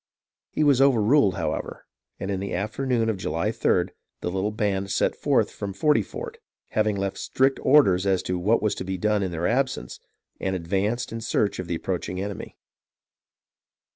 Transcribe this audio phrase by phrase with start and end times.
[0.49, 1.85] He was overruled, however,
[2.19, 6.39] and in the afternoon of July 3d, the little band set forth from Forty Fort,
[6.69, 9.99] having left strict orders as to what was to be done in their absence,
[10.39, 12.57] and advanced in search of the approaching enemy.